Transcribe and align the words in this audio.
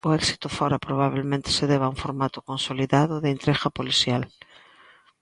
O 0.07 0.09
éxito 0.19 0.47
fóra 0.57 0.83
probabelmente 0.87 1.49
se 1.57 1.65
deba 1.71 1.85
a 1.87 1.93
un 1.93 2.01
formato 2.03 2.39
consolidado 2.49 3.15
de 3.23 3.29
intriga 3.35 3.67
policial. 3.77 4.23